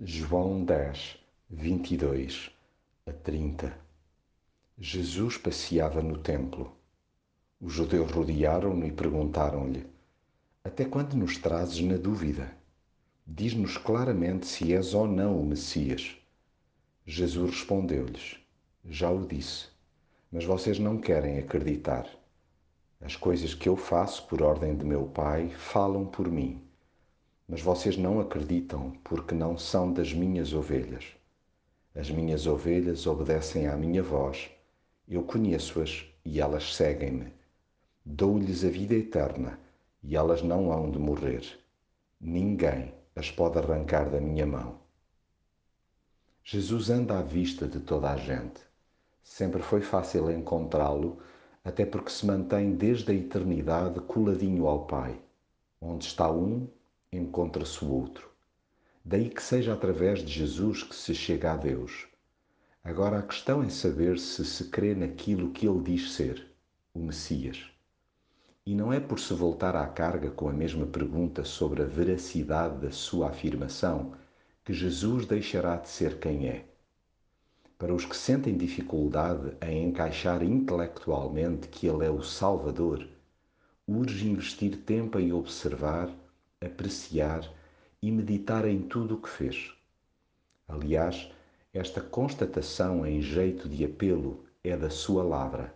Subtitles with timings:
[0.00, 1.18] João 10,
[1.50, 2.50] 22
[3.06, 3.78] a 30
[4.78, 6.74] Jesus passeava no templo.
[7.60, 9.86] Os judeus rodearam-no e perguntaram-lhe:
[10.64, 12.56] Até quando nos trazes na dúvida?
[13.26, 16.16] Diz-nos claramente se és ou não o Messias.
[17.04, 18.38] Jesus respondeu-lhes:
[18.86, 19.68] Já o disse,
[20.32, 22.08] mas vocês não querem acreditar.
[22.98, 26.71] As coisas que eu faço por ordem de meu Pai falam por mim
[27.48, 31.04] mas vocês não acreditam porque não são das minhas ovelhas.
[31.94, 34.50] As minhas ovelhas obedecem à minha voz,
[35.08, 37.32] eu conheço-as e elas seguem-me.
[38.04, 39.58] Dou-lhes a vida eterna
[40.02, 41.42] e elas não hão de morrer.
[42.20, 44.80] Ninguém as pode arrancar da minha mão.
[46.44, 48.60] Jesus anda à vista de toda a gente.
[49.22, 51.18] Sempre foi fácil encontrá-lo,
[51.64, 55.20] até porque se mantém desde a eternidade coladinho ao Pai.
[55.80, 56.66] Onde está um,
[57.12, 58.30] encontra-se o outro.
[59.04, 62.06] Daí que seja através de Jesus que se chega a Deus.
[62.82, 66.46] Agora a questão é saber se se crê naquilo que ele diz ser,
[66.94, 67.70] o Messias.
[68.64, 72.78] E não é por se voltar à carga com a mesma pergunta sobre a veracidade
[72.78, 74.14] da sua afirmação
[74.64, 76.64] que Jesus deixará de ser quem é.
[77.76, 83.04] Para os que sentem dificuldade em encaixar intelectualmente que Ele é o Salvador,
[83.88, 86.08] urge investir tempo em observar
[86.64, 87.48] apreciar
[88.00, 89.74] e meditar em tudo o que fez.
[90.68, 91.30] Aliás,
[91.72, 95.74] esta constatação em jeito de apelo é da sua lavra.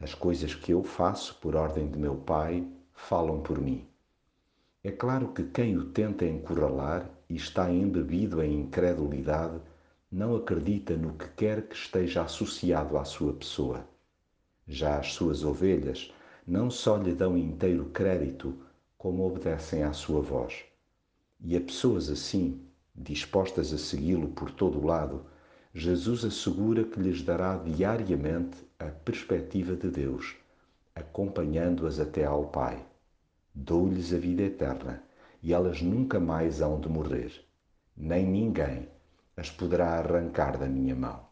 [0.00, 3.86] As coisas que eu faço por ordem de meu Pai falam por mim.
[4.84, 9.60] É claro que quem o tenta encurralar e está embebido em incredulidade
[10.10, 13.86] não acredita no que quer que esteja associado à sua pessoa.
[14.66, 16.12] Já as suas ovelhas
[16.46, 18.58] não só lhe dão inteiro crédito,
[19.02, 20.62] como obedecem à sua voz.
[21.40, 22.60] E a pessoas assim,
[22.94, 25.26] dispostas a segui-lo por todo o lado,
[25.74, 30.36] Jesus assegura que lhes dará diariamente a perspectiva de Deus,
[30.94, 32.86] acompanhando-as até ao Pai.
[33.52, 35.02] Dou-lhes a vida eterna
[35.42, 37.32] e elas nunca mais hão de morrer,
[37.96, 38.86] nem ninguém
[39.36, 41.31] as poderá arrancar da minha mão.